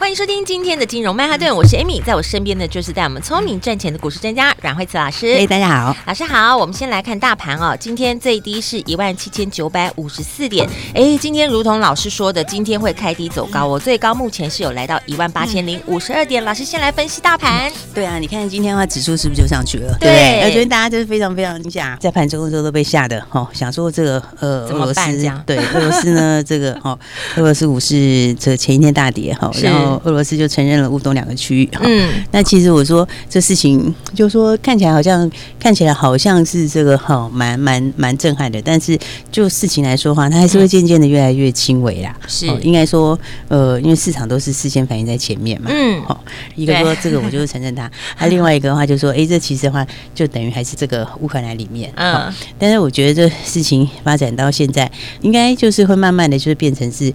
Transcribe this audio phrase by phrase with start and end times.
[0.00, 5.34] 欢迎收听今天的金融曼哈顿，我是 Amy，在我身边的就是带我们聪明赚钱的股市专家阮慧慈老师。
[5.34, 6.56] 哎，大家好，老师好。
[6.56, 10.66] 我们先来看大盘哦，今天最低是一万七千九百五十四点。
[10.94, 16.42] 哎，今天如同老师说的，今天会开低走高，我最高目前是有来到一万八千零五十二点。
[16.46, 17.70] 老师先来分析大盘。
[17.94, 19.94] 对啊，你看今天的话，指数是不是就上去了？
[20.00, 20.64] 对，我觉得？
[20.64, 25.00] 大家就是非常非常惊吓，在盘中的时候都被吓的哦，想说这个呃，俄罗斯
[25.44, 26.98] 对俄罗斯呢，这个哦，
[27.36, 30.80] 俄罗斯股市这前一天大跌 哈，然后俄罗斯就承认。
[30.80, 38.98] 了乌东两个区域，嗯，那其实我说这事情，就说看起来好像看起来好像是这个好，蛮蛮蛮震撼的，但是
[39.30, 42.16] 就事情来说的话，它还是会渐渐的越来越轻微啦。
[42.26, 57.12] 是，应该说，呃，因为市场都是事先反映在前面嘛，嗯，好，一个说这个我就是承认它， 那另外一个的话就说，哎，这其实的话就等于还是这个乌克兰里面，嗯，但是我觉得这事情发展到现在，应该就是会慢慢的就是变成是。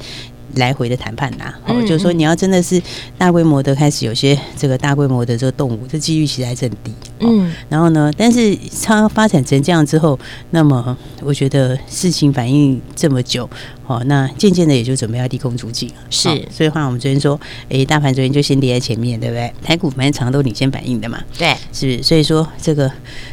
[0.56, 2.82] 来回的谈判呐，哦，就是说你要真的是
[3.18, 6.94] 大规模的开始有些这个大规模的这个动物，这几率其实还是很低。
[7.20, 10.20] 嗯，然后呢，但是它发展成这样之后，
[10.52, 13.50] 那么我觉得事情反应这么久。
[13.88, 19.54] 哦，那渐渐的也就准备要利空出尽了，是，所以话我们昨天说，哎、欸，大盘昨天就先跌在前面，对不对？
[19.64, 22.04] 台股反正常都领先反应的嘛，对，是不是？
[22.04, 22.92] 所以说这个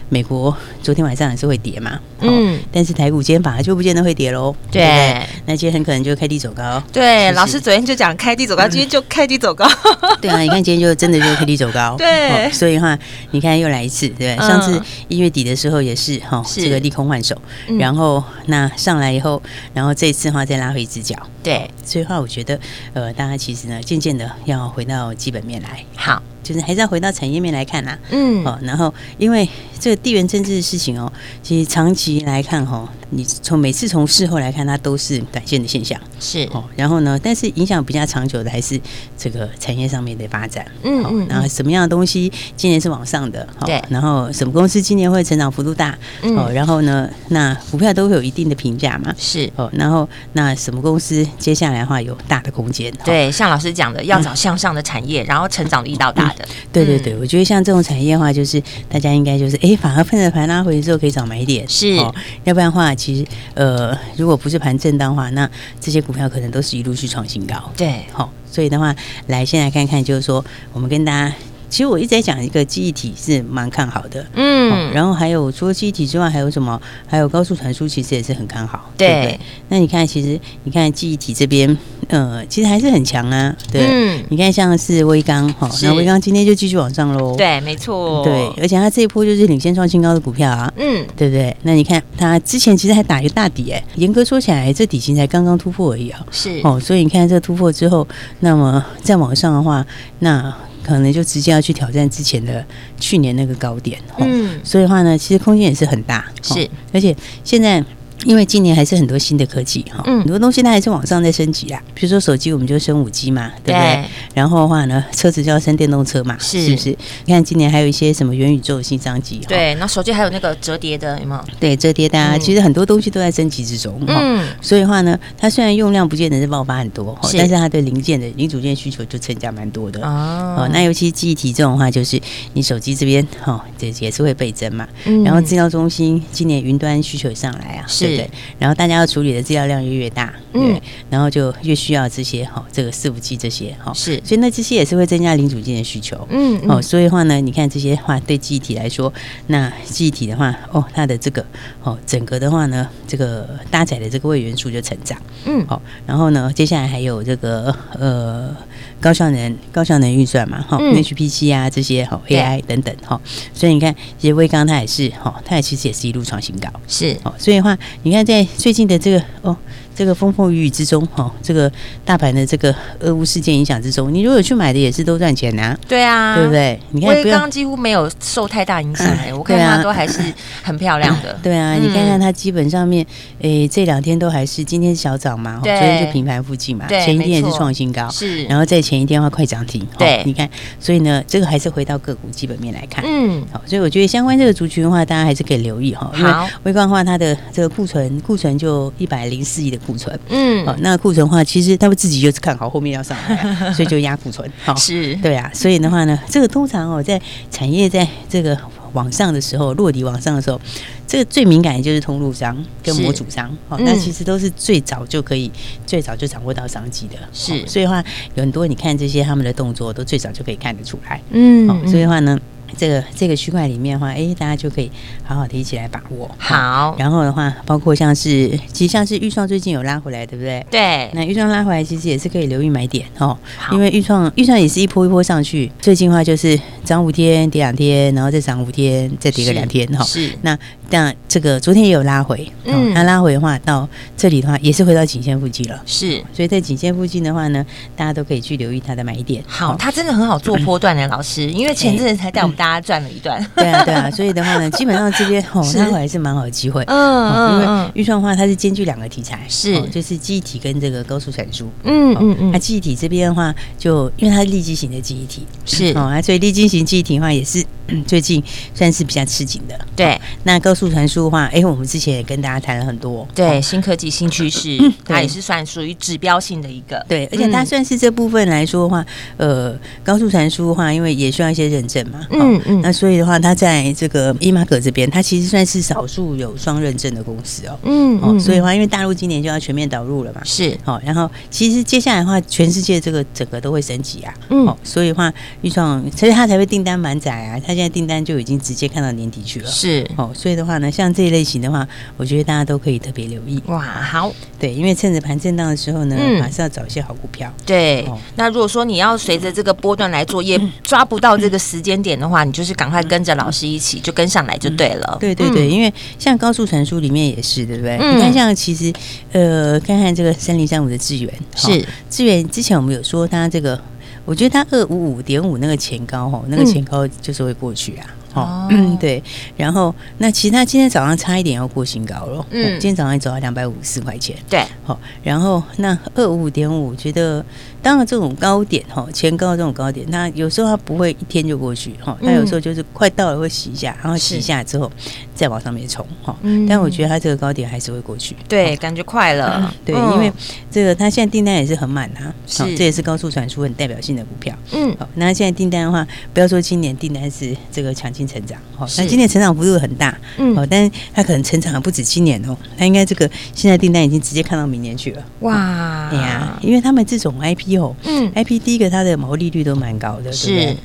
[0.08, 9.66] 美国昨天晚上还是会跌嘛，嗯，但是台股今天反而就不见得会跌喽，对，对，那今天很可能就开低走高，对，是是老师昨天就讲开低走高，今天就开低走高，
[10.20, 12.98] 对啊，你看今天就真的就开低走高， 对、哦，所以话
[13.30, 14.78] 你看又来一次，对，上次
[15.08, 17.34] 一月底的时候也是哈，哦、这个利空换手，
[17.78, 20.52] 然后那上来以后，然后这一次的话。
[20.52, 22.58] 再拉回一只脚，对，所以话我觉得，
[22.92, 26.22] 呃，大家其实呢，渐渐的要回到基本面来，好。
[26.42, 29.48] 就是还是要回到产业面来看啦，嗯，哦，然后因为
[29.78, 31.10] 这个地缘政治的事情哦，
[31.40, 36.64] 其实长期来看哈，你从每次从事后来看，它都是短线的现象，是哦。
[36.74, 38.80] 然后呢，但是影响比较长久的还是
[39.18, 41.26] 这个产业上面的发展，嗯嗯。
[41.28, 43.82] 然后什么样的东西今年是往上的，对。
[43.90, 46.50] 然后什么公司今年会成长幅度大，哦。
[46.52, 49.70] 然后呢，那股票都会有一定的评价嘛，是哦。
[49.74, 52.90] 然后那什么公司接下来的话有大的空间？
[53.04, 56.48] 对，像老师讲的，要找向上的产业，然后成长力道大的。
[56.72, 67.56] 对对对，我觉得像这种产业的话，就是大家应该就是哎，反而碰着盘拉回之后可以找买点，是，哦，要不然的话，其实呃，如果不是盘震荡的话，那这些股票可能都是一路去创新高。
[67.76, 68.94] 对，好，哦，所以的话，
[69.26, 71.34] 来先来看看，就是说，我们跟大家。
[71.72, 76.78] 其实我一直在讲一个记忆体是蛮看好的，嗯、哦，然后还有除了记忆体之外，还有什么？
[77.06, 79.40] 还有高速传输，其实也是很看好，对，对，对。
[79.70, 81.74] 那你看，其实你看记忆体这边，
[82.08, 83.86] 呃，其实还是很强啊，对。
[83.88, 91.56] 嗯、你看像是微刚，哈、哦，那威刚今天就继续往上喽，对，没错，对，而且它这一波就是领先创新高的股票啊，嗯，对不对？
[91.62, 98.06] 那你看它之前其实还打一个大底，哎，严格说起来，这底型才刚刚突破而已啊，是哦，所以你看这突破之后，
[98.40, 99.86] 那么再往上的话，
[100.18, 100.54] 那。
[100.82, 102.64] 可能就直接要去挑战之前的
[102.98, 107.84] 去年那个高点，嗯，所以的话呢，其实空间也是很大，是，而且现在。
[108.24, 111.82] 因为今年还是很多新的科技哈，很多东西它还是往上在升级啦。
[111.94, 114.04] 比如说手机，我们就升五 G 嘛，对不对？
[114.34, 116.96] 然后的话呢，车子就要升电动车嘛，是不是？
[117.24, 119.74] 你看今年还有一些什么元宇宙的新商机，对。
[119.76, 121.44] 那手机还有那个折叠的，有没有？
[121.58, 124.00] 对，折叠的啊，其实很多东西都在升级之中。
[124.06, 130.68] 嗯，所以的话呢，它虽然用量不见得是爆发很多，但是它对零件的零组件需求就增加蛮多的哦。
[130.72, 132.20] 那尤其记忆体这种话，就是
[132.52, 134.86] 你手机这边哈，这也是会倍增嘛。
[135.06, 138.11] 嗯然后资料中心今年云端需求也上来啊，是。
[138.16, 140.80] 对，然后大家要处理的资料量越越大，嗯，
[141.10, 149.12] 然后就越需要这些哈，这个伺服器这些哈，是，所以那这些也是会增加零组件的需求，嗯，哦，所以的话呢，你看这些话对记忆体来说，
[149.46, 151.44] 那记忆体的话，哦，它的这个
[151.82, 158.56] 哦，整个的话呢，这个搭载的这个位元素就成长，嗯，好，然后呢，接下来还有这个呃。
[159.02, 163.20] 高效能、高效能运算嘛，哈、嗯、，HPC 啊这些，哈，AI 等等，哈，
[163.52, 169.56] 所以你看，其实威刚它也是，哈，它也其实也是一路创新高，是，哦，所以的话，你看在最近的这个，哦，
[169.94, 171.70] 这个风风雨雨之中，哈，这个
[172.04, 175.76] 大盘的这个俄乌事件影响之中，你如果去买的也是都赚钱呐。
[175.88, 176.78] 对啊，对不对？
[176.90, 180.20] 你看，威刚几乎没有受太大影响哎，我看它都还是
[180.62, 181.38] 很漂亮的。
[181.42, 183.04] 对啊，你看看它基本上面，
[183.40, 189.86] 诶，这两天都还是今天小涨嘛，昨天就平盘附近嘛，前一天也是创新高，是，然后在前一天的话快涨停。
[189.98, 190.48] 对，你看，
[190.80, 196.10] 所以呢，这个还是回到个股基本面来看，嗯，好，所以我觉得相关这个族群的话，大家还是可以留意哈。
[196.16, 196.32] 因为
[196.64, 205.14] 微观的话，它的这个库存库存就一百零四亿的库存，嗯，好，那库存的话，其实他们自己就是看好后面要上来， 所以就压库存，好，是。
[205.16, 207.20] 对啊，所以的话呢，这个通常哦，在
[207.50, 208.56] 产业在这个
[208.92, 210.60] 往上的时候，落地往上的时候，
[211.06, 215.50] 这个最敏感的就是通路商跟模组商，好，那其实都是最早就可以
[215.86, 218.02] 最早就掌握到商机的，是，所以的话
[218.34, 222.38] 有很多你看这些他们的动作都最早就可以看得出来，嗯，所以的话呢。
[222.76, 224.90] 这个这个区块里面的话，哎，大家就可以
[225.24, 226.30] 好好的一起来把握。
[226.38, 230.64] 好，然后的话，包括像是，其实像是预创最近有拉回来，对不对？
[230.70, 231.10] 对。
[231.12, 233.36] 那预创拉回来，其实也是可以留意买点哦。
[233.56, 233.74] 好。
[233.74, 240.02] 因为预创预创也是一波一波上去，最近的话就是涨五天跌两天，然后再涨五天再跌个两天哈。
[240.04, 240.30] 是。
[240.42, 240.58] 那
[240.88, 245.82] 但这个昨天也有拉回，嗯，那拉回的话到这里的话也是回到颈线附近了。
[245.86, 246.22] 是。
[246.32, 247.64] 所以在颈线附近的话呢，
[247.96, 249.42] 大家都可以去留意它的买点。
[249.46, 252.56] 好，它真的很好做波段的老师，因为前阵子才带我们。
[252.62, 265.86] 大家赚了一段，对啊，对啊，所以的话呢，基本上这边 哦，它还是蛮好的机会，嗯，因为预算的话，它是兼具两个题材，是，就是记忆体跟这个高速传输，嗯嗯嗯，那记忆体这边的话，就因为它是立基型的记忆体，是。
[265.98, 267.64] 哦，那所以立基型记忆体的话，也是
[268.06, 268.42] 最近
[268.74, 270.20] 算是比较吃紧的，对。
[270.44, 279.04] 那高速传输的话，哎，我们之前也跟大家谈了很多，对，新科技新趋势， 它也是算属于指标性的一个，对，而且它算是这部分来说的话，
[279.36, 282.52] 呃，高速传输的话，因为也需要一些认证嘛，嗯。
[282.52, 287.78] 嗯嗯，那所以的话，它在这个伊玛格这边，它其实算是少数有双认证的公司哦。
[287.84, 291.00] 嗯哦，所以的话，因为大陆今年就要全面导入了嘛，是哦。
[291.04, 294.34] 然后其实接下来的话，全世界这个整个都会升级啊。
[294.50, 297.58] 嗯，哦，所以的话，预创所以它才会订单满载啊。
[297.66, 299.70] 它现在订单就已经直接看到年底去了。
[299.70, 301.86] 是哦，所以的话呢，像这一类型的话，
[302.16, 303.62] 我觉得大家都可以特别留意。
[303.66, 307.52] 哇，好，对，因为趁着盘震荡的时候呢，马上要找一些好股票。
[307.66, 308.06] 对，
[308.36, 315.12] 那如果说你要随着这个波段来做，也抓不到这个时间点的话，你就是赶快跟着老师一起就跟上来就对了。
[315.14, 317.96] 嗯、对对对，因为像高速传输里面也是，对不对？
[317.98, 318.92] 嗯、你看，像其实
[319.32, 323.80] 呃，看看这个三零三五的智源是智源，之前我们有说它这个，
[324.24, 328.06] 我觉得它二五五点五那个前高哈，那个前高就是会过去啊。
[328.34, 329.22] 嗯哦，嗯， 对，
[329.56, 337.44] 然后那其实他今天早上差一点要过新高了，嗯，今天早上也走到两百五十四块钱，对，好，然后那二五五点五，觉得
[337.82, 344.90] 当然这种高点哈，前高这种高点，那有时候它不会一天就过去哈，它有时候就是快到了会洗一下，然后洗一下之后
[345.34, 346.34] 再往上面冲哈，
[346.66, 350.32] 但我觉得它这个高点还是会过去，对，感觉快了， 对，因为
[350.70, 358.21] 这个它现在订单也是很满啊，是，这也是高速传输很代表性的股票，嗯，好，那现在订单的话，不要说今年订单是这个强劲。
[358.26, 370.76] 成长，好，那今年成长幅度很大，嗯，哦，但是它可能成长的不止今年哦，它应该这个现在订单已经直接看到明年去了，哇，对呀，因为他们这种 IP 哦，嗯，IP 第一个它的毛利率都蛮高的，是。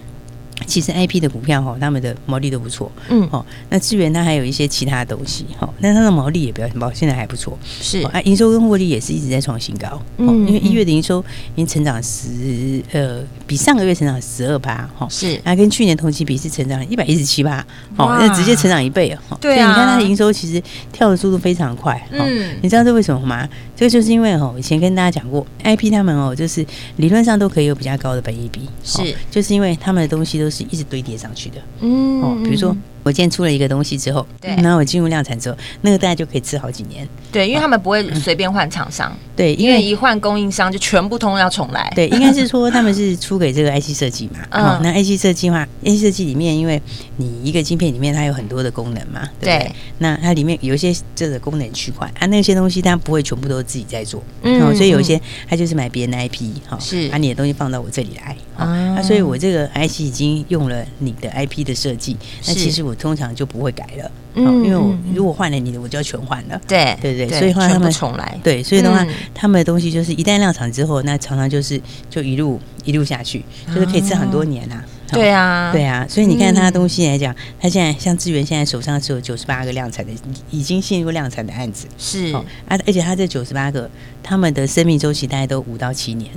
[0.67, 8.01] 其实 IP 的股票哈，他们的毛利都不错，嗯，哦，那智原它还有一些其他的东西，哈，那它的毛利也比较高，现在还不错，是。
[8.07, 11.19] 啊，营收跟获利也是一直在创新高，嗯，因为一月的营收
[11.55, 17.65] 已经成长十，呃，比上个月成长十二趴，哈，是，那跟去年同期比是成长一百一十七趴，
[17.95, 20.61] 哦，那直接成长一倍啊，对啊，你看它的营收其实
[20.91, 23.47] 跳的速度非常快，嗯，你知道这为什么吗？
[23.73, 26.65] 这个就是因为哦，以前跟大家讲过，IP 他们哦，就是
[26.97, 30.56] 理论上都可以有比较高的本益比，是，就是因为他们的东西都是。
[30.57, 32.75] 是一直堆叠上去的，嗯，哦，比如说。
[33.03, 37.07] 我今天出了一个东西之后，对，然后我进入量产之后，那个大家就可以吃好几年。
[37.37, 41.91] 对，因为他们不会随便换厂商， 对，因为一换供应商就全部通要重来。
[41.95, 46.81] 对，应该是说他们是出给这个 IC 设计嘛， 嗯，那 IC 设计的话，IC 设计里面，因为
[47.17, 57.07] 你一个晶片里面它有很多的功能嘛，对，那它里面有一些这个功能区块啊，那些东西它不会全部都自己在做，嗯，所以有一些它就是买别人的 IP，哈，是。
[57.09, 62.17] 把你的东西放到我这里来，啊，那所以我这个 IC 已经用了你的 IP 的设计，
[62.47, 63.71] 那其实我通常就不会。
[63.77, 66.97] 改了，嗯，因为我如果换了你的，我就要全换了，对。
[66.99, 80.11] 对对，所以话他们重来，对，所以的话，他们的东西就是一旦量产之后，那常常就是就一路一路下去，就是可以吃很多年啊，对啊，对啊，所以你看他的东西来讲，他现在像智原现在手上是有九十八个量产的，
[80.51, 82.33] 已经进入量产的案子，是。
[82.33, 83.89] 啊，而且他这九十八个，
[84.21, 86.29] 他们的生命周期大概都五到七年。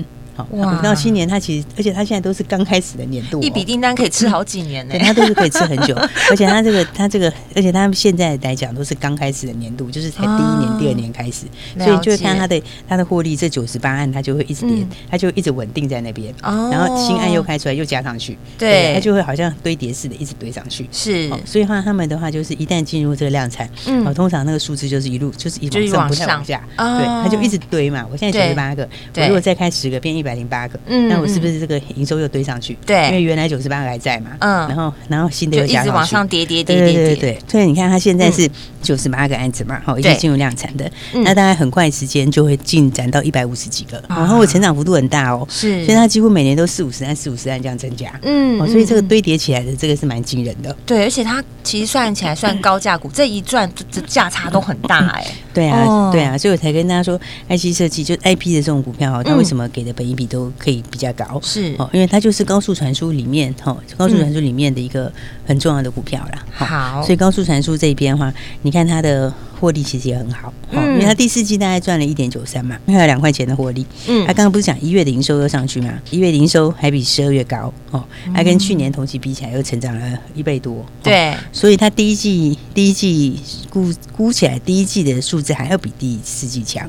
[0.45, 5.95] 好，五到七年，它其实而且它现在都是刚开始的年度，一笔订单可以吃好几年呢，它都是可以吃很久，
[6.31, 11.47] 而且它这个它这个，而且它现在来讲都是刚开始的年度，就是才第一年、第二年开始，
[11.79, 16.69] 所以就会看它的它的获利，这九十八案它就会一直跌，它就一直稳定在那边，哦。
[16.71, 32.77] 然后新案又开出来又加上去，对，它就会好像堆叠似的一直堆上去，是，所以话他们的话就是一旦进入这个量产，嗯，通常那个数字就是一路就是一路上不太往下，对，它就一直堆嘛，我现在九十八个，我如果再开十个变一百零八个，嗯，那我是不是这个营收又堆上去？
[32.87, 38.49] 对，因为原来九十八个还在嘛，嗯，然后然后新的又加上去，一直往上叠叠叠叠叠，对对，所以你看它现在是
[38.83, 61.41] 九十八个案子嘛，好，已经进入量产的，那大概很快时间就会进展到一百五十几个，然后我成长幅度很大哦，是，所以它几乎每年都四五十案、四五十案这样增加，嗯，所以这个堆叠起来的这个是蛮惊人的，对，而且它其实算起来算高价股，这一赚这价差都很大哎， 对啊，对啊，所以我才跟大家说，IC 设计就 IP 的这种股票，它为什么给的本益比都可以比较高？
[61.43, 65.13] 是哦，因为它就是高速传输里面哈，高速传输里面的一个
[65.47, 66.45] 很重要的股票啦。
[66.53, 69.33] 好，所以高速传输这边的话，你看它的。
[69.61, 73.85] 获利其实也很好，因为它第四季大概赚了一点九三嘛，还有两块钱的获利。
[74.09, 75.93] 嗯，他刚刚不是讲一月的营收又上去嘛？
[76.11, 78.03] 一月的营收还比十二月高哦，
[78.33, 80.83] 还跟去年同期比起来又成长了一倍多。
[81.03, 83.39] 对，所以它第一季第一季
[83.69, 86.89] 估估起来，第一季的数字还要比第四季强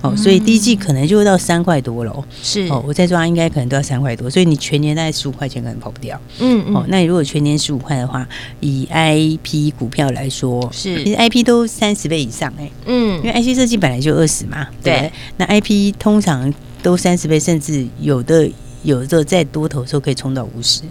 [0.00, 2.24] 哦，所以第一季可能就会到三块多了。
[2.40, 6.20] 是哦，我再抓应该可能都要三块多，所以你全年大概十五块钱可能跑不掉。
[6.38, 8.24] 嗯嗯，哦，那你如果全年十五块的话，
[8.60, 12.11] 以 I P 股票来说，是其实 I P 都三十。
[12.12, 16.52] 倍以上哎，嗯，因为 IC 设计本来就二十嘛，对，那 IP 通常
[16.82, 18.46] 都三十倍，甚至有的
[18.82, 20.82] 有的在多头时候可以冲到五十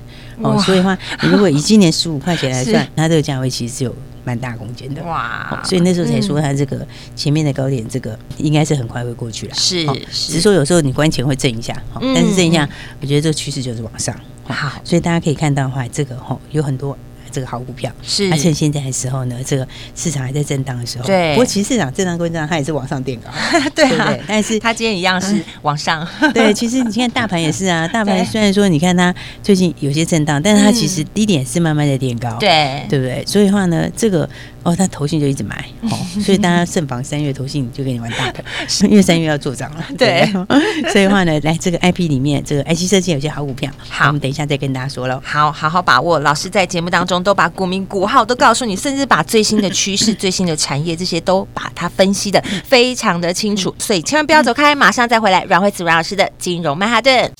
[0.41, 6.83] 哦，所以的话，你如果以今年十五块钱来算， 它这个价位其实是有蛮大空间的哇，所以那时候才说它这个
[7.15, 11.79] 前面的高点，这个应该是很快会过去了，是，只是说有时候你关前会震一下，
[12.15, 12.67] 但是震一下，
[12.99, 16.97] 我觉得这个趋势就是往上，好，所以大家可以看到的话，这个哈有很多。
[17.31, 21.31] 这个好股票是，而且现在的时候呢，这个市场还在震荡的时候，对。
[21.33, 23.29] 不过其实市场震荡归震荡，它也是往上垫高，
[23.73, 24.15] 对啊。
[24.27, 26.53] 但是它今天一样是 往上，对。
[26.53, 33.23] 其实你看大盘也是啊， 大盘虽然说你看它最近有些震荡，但是它其实低点是慢慢的垫高，对，对不对？
[33.25, 34.29] 所以的话呢，这个。
[34.63, 35.89] 哦，他投信就一直买， 哦，
[36.21, 38.43] 所以大家慎防三月投信就给你玩大的，
[38.87, 39.83] 因为三月要做账了。
[39.97, 40.25] 对，
[40.91, 45.21] 所以的话呢，来这个 IP 里面，这个 IC 设计有些好股票，好，我们等一下再跟大家说喽。
[45.23, 46.19] 好，好好把握。
[46.19, 55.43] 老师在节目当中都把股民股号都告诉你，甚至把最新的趋势、最新的产业这些都把它分析的非常的清楚，所以千万不要走开，马上再回来。
[55.45, 57.31] 阮慧子阮老师的金融曼哈顿。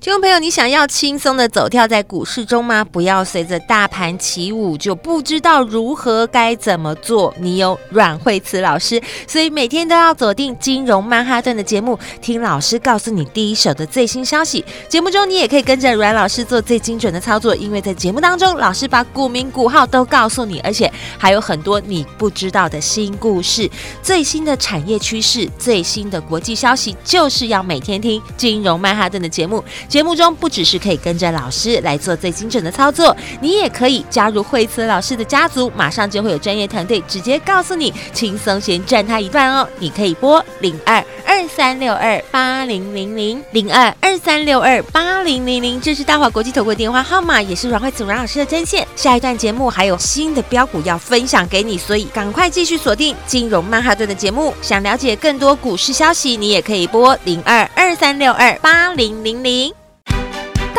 [0.00, 2.82] 听众朋友，你想要轻松的走跳在股市中吗？
[2.82, 7.34] 不要随着大盘起舞就不知道如何该怎么做。
[7.38, 14.64] 你有阮慧慈老师，所以每天都要锁定金融曼哈顿的节目，听老师告诉你第一手的最新消息。
[14.88, 23.70] 节目中你也可以跟着阮老师做最精准的操作，因为在节目当中，老师把股名股号都告诉你，而且还有很多你不知道的新故事、
[24.02, 29.62] 最新的产业趋势、最新的国际消息，就是要每天听金融曼哈顿的节目。
[29.90, 39.68] 节目中不只是可以跟着老师来做最精准的操作，你也可以加入惠慈老师的家族，马上就会有专业团队直接告诉你，轻松先赚他一段哦。
[39.80, 48.86] 你可以拨零二二三六二八零零零零二二三六二八零零零，这是大华国际投顾电话号码，也是阮蕙慈阮老师的专线。
[48.94, 54.54] 下一段节目还有新的标股要分享给你，所以赶快继续锁定金融曼哈顿的节目。
[54.62, 59.79] 想了解更多股市消息，你也可以拨零二二三六二八零零零。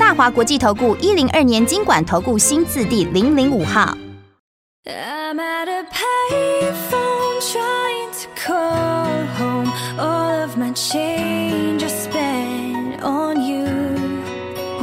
[0.00, 3.96] 大华国际投顾一零二年金管投顾新字第零零五号。
[4.86, 9.72] I'm at a payphone trying to call home.
[9.98, 13.66] All of my change I spent on you.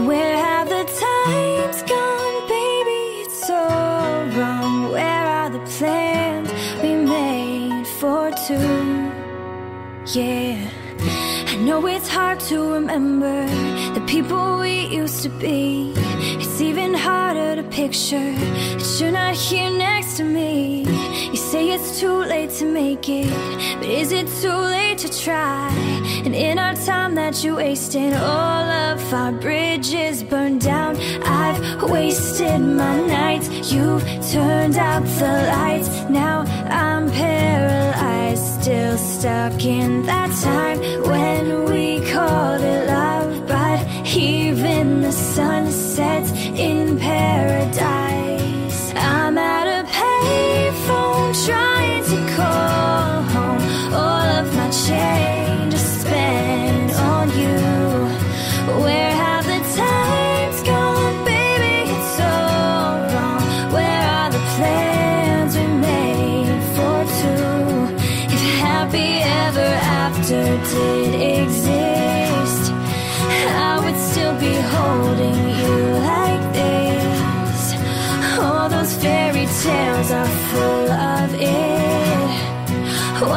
[0.06, 3.24] Where have the times gone, baby?
[3.24, 3.56] It's so
[4.36, 4.92] wrong.
[4.92, 9.12] Where are the plans we made for two?
[10.14, 10.70] Yeah,
[11.48, 13.48] I know it's hard to remember
[13.95, 15.93] the people we used to be.
[16.41, 20.83] It's even harder to picture that you're not here next to me.
[21.31, 23.31] You say it's too late to make it,
[23.79, 25.71] but is it too late to try?
[26.25, 30.97] And in our time that you wasted, all of our bridges burned down.
[31.23, 35.89] I've wasted my nights, you've turned out the lights.
[36.11, 43.18] Now I'm paralyzed, still stuck in that time when we called it love.
[44.17, 48.08] Even the sun sets in paradise.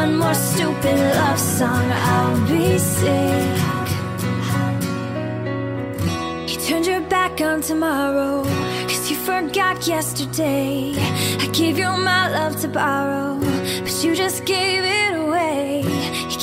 [0.01, 3.51] One more stupid love song, I'll be sick.
[6.50, 8.43] You turned your back on tomorrow,
[8.89, 10.96] cause you forgot yesterday.
[11.39, 13.39] I gave you my love to borrow,
[13.84, 15.11] but you just gave it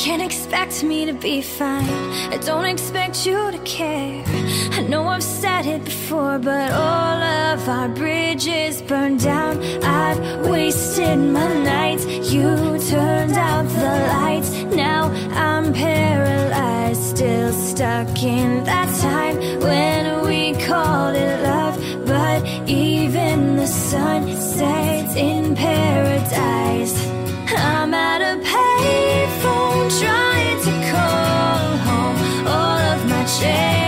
[0.09, 1.85] can't expect me to be fine,
[2.33, 4.25] I don't expect you to care.
[4.73, 7.19] I know I've said it before, but all
[7.53, 9.63] of our bridges burned down.
[9.85, 12.49] I've wasted my nights, you
[12.89, 14.51] turned out the lights.
[14.75, 15.11] Now
[15.49, 21.77] I'm paralyzed, still stuck in that time when we called it love.
[22.07, 27.18] But even the sun sets in paradise.
[29.91, 32.47] Trying to call home.
[32.47, 33.88] All of my change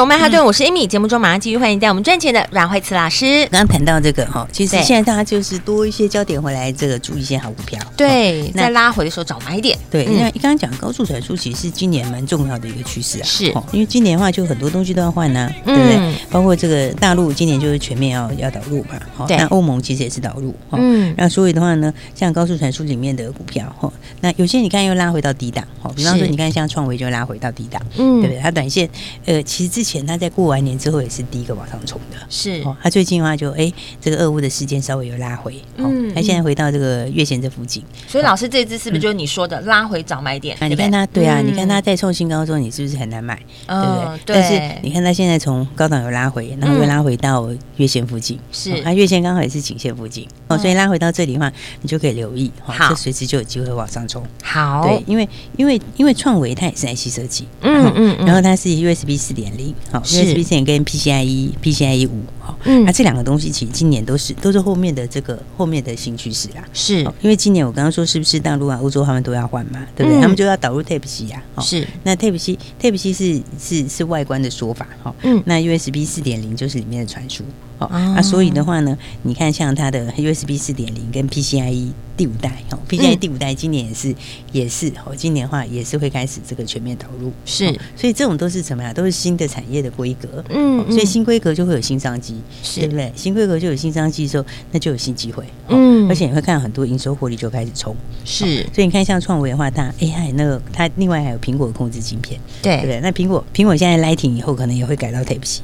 [0.00, 0.86] 迎回来，金融曼哈顿，我是 Amy。
[0.86, 3.46] 节目中马上继续欢迎带我们赚钱的阮慧慈老师。
[3.50, 7.78] 刚刚谈到这个哈，其实现在大家就是多一些焦点回来，这个注意一些好股票。
[7.96, 9.78] 对，在拉回的时候找买点。
[9.90, 13.24] 对，那刚刚讲高速传输其实是今年蛮重要的一个趋势啊。
[13.24, 16.14] 是，因为今年的话就很多东西都要换呢，对不对？
[16.30, 18.98] 包括这个大陆今年就是全面要要导入嘛。
[19.14, 20.54] 好，那欧盟其实也是导入。
[20.72, 25.62] 嗯，那所以的话呢，像高速传输里面的股票哈，那有些你看又拉回到低档。
[25.82, 28.40] 哈，比方说你看像创维就拉回到低档，嗯，对不对？
[28.40, 28.88] 它短线
[29.24, 32.76] 呃，其实之前它在过完年之后也是第一个往上冲的，是哦。
[32.82, 37.82] 它最近的话就哎，这个俄乌的事件稍微有拉回，嗯，他现在回到这个月线这附近。
[38.06, 40.56] 所以老师这支是不是就是你说的拉回找买点？
[40.60, 43.34] 啊，你看它，对啊，你看它在创新高之后，你是不是很难买？
[43.66, 44.34] 对不对？
[44.34, 54.22] 但是你看它现在从高档有拉回，然后又拉回到月线附近，是它月线刚好也是颈线附近哦，所以拉回到这里的话，你就可以留意，好，这随时就有机会往上冲。
[54.42, 67.00] 好，对，因为因为因为创维它也是 IC 设计，嗯嗯，然后它是 USB 四点零，好，USB 四点跟 PCIe PCIe 五，好，那这两个东西其实今年都是都是后面的这个后面的新趋势啦，是。
[67.20, 70.20] 因为今年我刚刚说是不是大陆啊、欧洲他们都要换嘛，对不对？
[70.20, 77.42] 他们就要导入 Type C 呀，是，那 Type C Type C 是是是外观的说法，哈，嗯，那 USB 四点零就是里面的传输。
[77.80, 84.14] 哦，那所以的话呢，你看像它的 USB 四点零跟 PCIe 第五代，哦，PCIe 第五代今年也是
[84.52, 87.66] 也是哦，今年的话也是会开始这个全面投入，是，
[87.96, 88.92] 所以这种都是什么呀？
[88.92, 92.40] 都是新的产业的规格，嗯，所以新规格就会有新商机，
[92.74, 93.10] 对不对？
[93.16, 103.00] 新规格就有新商机的时候，那就有新机会，嗯，而且你会看到很多营收获利就开始冲，是，所以你看像创维的话，它 AI 那个它另外还有苹果控制晶片，对不对？
[103.00, 105.62] 那苹果苹果现在 Lighting 以后可能也会改到 Type C。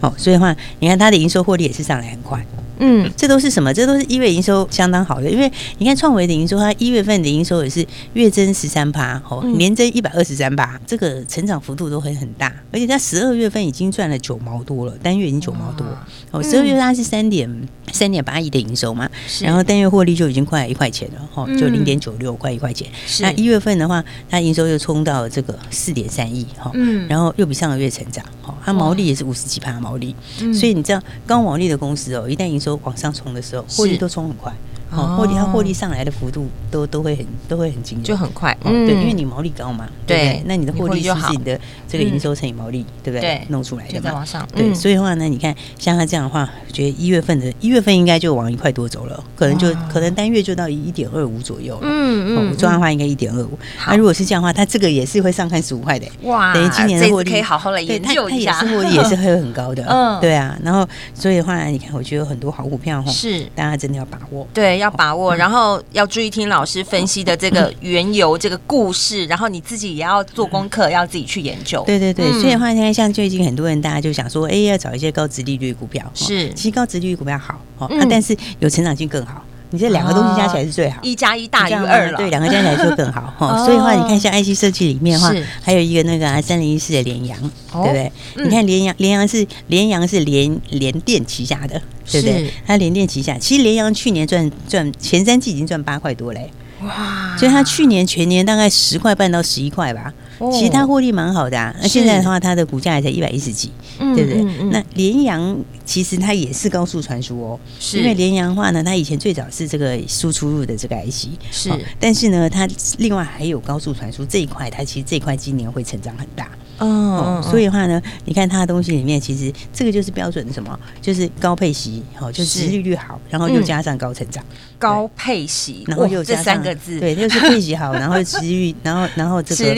[0.00, 2.44] 哦，所以的话，你看它的营收获利也是上来很快。
[2.78, 3.72] 嗯，这都是什么？
[3.72, 12.52] 这都是一月营收相当好的，因为你看创维的营收，它一月份的营收也是月增十三趴，哦，年增一百二十三趴，这个成长幅度都很很大。
[12.72, 15.86] 而且它十二月份已经赚了九毛多了，单月已经九毛多。
[16.30, 17.50] 哦，十二月它是三点
[17.92, 19.08] 三点八亿的营收嘛，
[19.40, 22.86] 然后单月获利就已经快一块钱了，哦，就零点九六块一块钱。
[23.20, 26.70] 那一月份的话，它营收又冲到这个四点三亿，哈，
[27.08, 30.14] 然后又比上个月成长，哈，它毛利也是五十几趴毛利，
[30.52, 34.52] 所以你知道高毛利的公司哦，一旦营收都往上冲的时候，获利都冲很快。
[34.90, 38.56] 哦，获利它获利上来的幅度都都会很都会很惊人，就很快。
[38.64, 43.42] 嗯，对，因为你毛利高嘛，对，那你的获利就是你的这个营收乘以毛利，对不对？
[43.48, 43.98] 弄出来的嘛。
[43.98, 44.46] 就在往上。
[44.54, 51.78] 对，所以的话呢，你看像它这样的话，我觉得一月份的一月份应该就往一块多走了，可能就可能单月就到一点二五左右。
[51.82, 53.58] 嗯嗯，这样的话应该一点二五。
[53.86, 56.06] 那如果是这样的话，它这个也是会上看十五块的。
[56.22, 58.52] 哇，等于今年的获利可以好好来研究一下。
[58.52, 59.84] 它也是获利也是会很高的。
[59.88, 60.58] 嗯， 对啊。
[60.62, 64.46] 然后所以的话，你看，我觉得有很多好股票哈，是大家真的要把握。
[64.54, 65.82] 对，要把握，然后。
[65.92, 71.82] 要注意听老师分析的这个缘由，这个故事，然后你自己也要做功课，要自己去研究。
[71.86, 76.04] 对对对，所以的话，现在像最近很多人，大家就想说，哎，要找一些高值利率股票。
[76.14, 79.42] 是，其实高值利率股票好，哦，但是有成长性更好。
[79.70, 82.16] 你这两个东西加起来是最好，一加一大于二了。
[82.16, 83.64] 对，两个加起来就更好 哈。
[83.64, 87.38] 所以的话，你看像 IC 设计里面的话，还有一个那个三零一四的联阳，
[87.72, 88.12] 对不对？
[88.44, 91.80] 你看联阳，联阳是联阳是联联电旗下的。
[92.10, 92.50] 对不对？
[92.66, 96.50] 它联电旗下，其实联阳去年赚赚前三季已经赚八块多嘞，
[96.80, 97.36] 哇！
[97.36, 100.10] 所以它去年全年大概十块半到十一块吧，
[100.52, 101.74] 其实它获利蛮好的啊。
[101.80, 104.44] 那现在的话，它的股价也才一百一十几，对不对？
[104.70, 116.48] 那联阳其实它也是高速传输哦，是因为联阳的话呢，它以前最早是这个输出入的这个 IC，是，但是呢，它另外还有高速传输这一块，它其实这一块今年会成长很大。
[116.78, 120.78] 哦，所以的话呢，你看它的东西里面，其实这个就是标准的什么？
[121.02, 124.44] 就是高配息，好，就是殖利率好，然后又加上高成长。
[124.78, 129.74] 高配息，然后又这三个字，对，就是配息好，然后殖利率，然后然后这个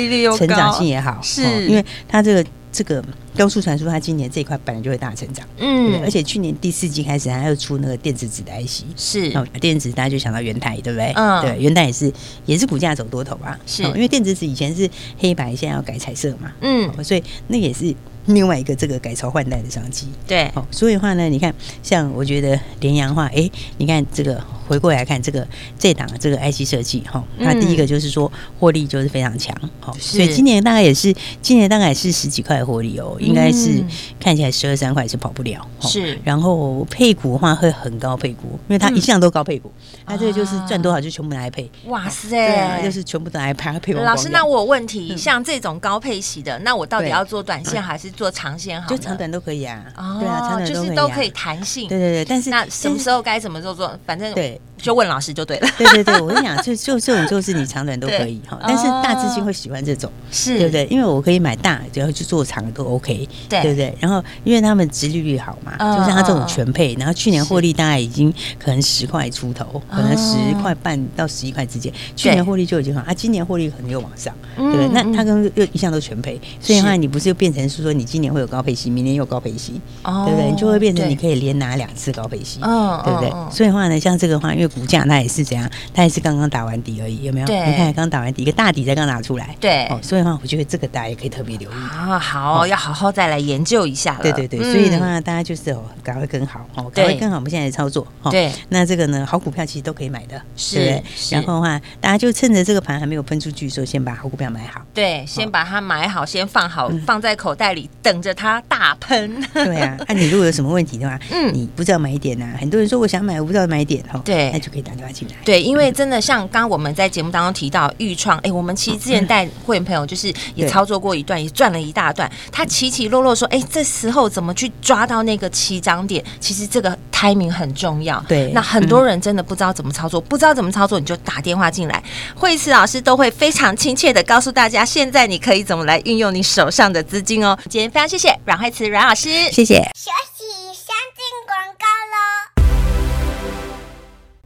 [0.51, 1.67] 成长性也好，是。
[1.67, 2.51] 因为它这个。
[2.73, 3.05] 这个
[3.37, 11.13] 高速传输，它今年这一块本来就会大成长，嗯，而且去年第四季开始还要出那个电子纸的 IC，是，哦，电子大家就想到元台，对不对？
[11.17, 12.13] 嗯，对，元太也是
[12.47, 17.93] 也是股价走多头啊，是，因为电子纸以前是黑白，现在要改彩色嘛，嗯，所以那也是。
[18.27, 21.53] 另外一个这个改朝换代的商机，对，哦，所以的话呢，你看，
[21.83, 25.47] 像我觉得联阳话，哎，你看这个回过来看这个
[25.79, 33.83] 这档这个 IC 设计，哈，它第一个就是说获利就是非常强，好，所以今年大概也是今年大概也是十几块获利哦，应该是
[34.21, 39.73] 看起来十二三块是跑不了，是，然后配股的话会很高配股，因为它一向都高配股，
[40.05, 43.95] 它这个就是赚多少就全部拿来配，哇塞，对啊，就是全部拿来配配。
[43.95, 48.10] 老师，那我有问题，像这种高配息的，那我到底要做短线还是？
[48.11, 49.85] 做长线好，就长短都可以啊。
[50.19, 51.89] 对啊，长短都可以，就是都可以弹性。
[51.89, 53.99] 对对对，但是那什么时候该怎么做做？
[54.07, 55.69] 反正对就问老师就对了。
[55.79, 60.87] 对对对，我跟你讲，就就这种就是你长短都可以 哈，但是大资金会喜欢这种，是对不对？
[60.91, 63.95] 因为我可以买大，只要去做长都 OK，对不对？
[64.01, 74.89] 然后因为他们殖利率好嘛，就像他这种全配，然后去年获利大概已经可能十块出头，可能十块半到十一块之间，去年获利就已经好啊，今年获利可能又往上，对不对？
[74.89, 80.51] 那他跟又一向都全配，所以的话你不是又变成是说你今年会有高配息，明年又高配息，对不对？
[80.51, 83.31] 你就会变成你可以连拿两次高配息，对不对？
[83.51, 87.47] 所以的话呢，像这个话，因为股价它也是怎样，它也是刚刚打完底而已，有没有？
[87.47, 89.87] 对，你看刚打完底，一个大底才刚拿出来，对。
[89.87, 92.19] 哦，所以的话，我觉得这个大家也可以特别留意啊。
[92.19, 94.23] 好，要好好再来研究一下了。
[94.23, 98.07] 对对对，所以的话，大家就是哦，赶快更好哦，赶快更好，我们现在的操作。
[98.31, 101.03] 对，那这个呢，好股票其实都可以买的，是。
[101.31, 104.81] 然后的话，大家就趁着这个盘还没有喷出去的时候，先把好股票买好。
[104.95, 109.41] 对，先把它买好，先放好，放在口袋里，等着它大喷。
[109.53, 115.35] 对啊，那你如果有什么问题的话， 嗯，你不知道买点呐，很多人说我想买，我不知道买点哈，对，那就可以打电话进来。
[115.45, 122.31] 对，因为真的像刚刚我们在节目当中提到预创，哎，我们其实之前带会员朋友就是也操作过一段，也赚了一大段。
[122.53, 126.25] 他起起落落说，哎，这时候怎么去抓到那个起涨点？
[126.39, 128.23] 其实这个 timing 很重要。
[128.29, 132.03] 对，那很多人真的不知道怎么操作，不知道怎么操作，你就打电话进来，
[132.35, 137.59] 惠慈老师都会非常亲切的告诉大家，现在你可以怎么来运用你手上的资金哦。
[137.69, 139.83] 今天非常谢谢阮惠慈阮老师，谢谢。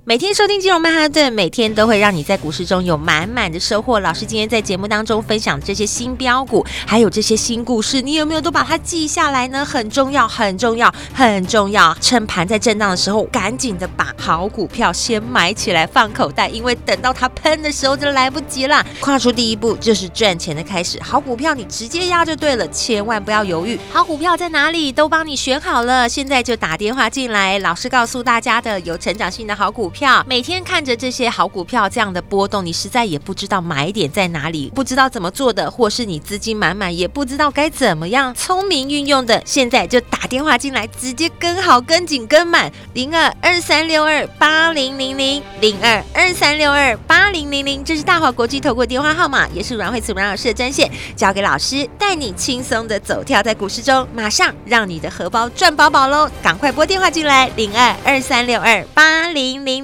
[0.06, 4.00] 每天收听金融曼哈顿，每天都会让你在股市中有满满的收获。
[4.00, 9.64] 老师今天在节目当中分享这些新标股，还有这些新故事，你有没有都把它记下来呢？
[9.64, 11.96] 很重要，很重要，很重要。
[12.02, 18.84] 趁盘在震荡的时候，赶紧的把好股票先买起来放口袋，因为等到它喷的时候就来不及了。
[19.00, 21.02] 跨出第一步就是赚钱的开始。
[21.02, 23.80] 好股票你直接压就对了，千万不要犹豫。
[23.90, 24.92] 好股票在哪里？
[24.92, 27.58] 都帮你选好了，现在就打电话进来。
[27.60, 56.28] 老师告诉大家的有成长性的好股票，每天看着这些好股票这样的波动，你实在也不知道买点在哪里，不知道怎么做的，或是你资金满满也不知道该怎么样聪明运用的，现在就打电话进来，直接跟好、跟紧、跟满，零二二三六二八零零零零二二三六二八零零零，这是大华国际投顾电话号码，也是阮惠慈阮老师的专线，交给老师带你轻松的走跳在股市中，马上让你的荷包赚饱饱喽！
[56.42, 59.83] 赶快拨电话进来，零二二三六二八零零